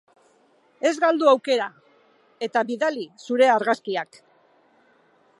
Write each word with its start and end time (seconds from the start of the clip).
Ez 0.91 0.93
galdu 1.01 1.27
aukera, 1.31 1.67
eta 2.47 2.63
bidali 2.71 3.03
zure 3.27 3.49
argazkiak! 3.57 4.19